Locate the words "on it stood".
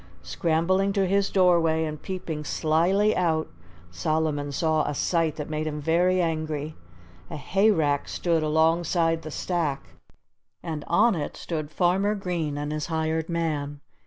10.87-11.69